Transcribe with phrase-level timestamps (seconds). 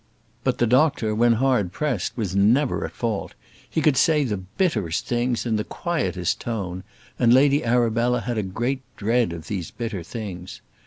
[0.43, 3.35] But the doctor, when hard pressed, was never at fault:
[3.69, 6.83] he could say the bitterest things in the quietest tone,
[7.19, 10.59] and Lady Arabella had a great dread of these bitter things.